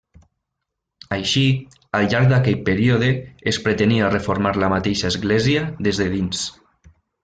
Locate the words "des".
5.91-6.05